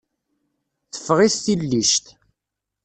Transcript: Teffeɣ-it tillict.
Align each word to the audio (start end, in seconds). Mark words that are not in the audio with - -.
Teffeɣ-it 0.93 1.35
tillict. 1.45 2.05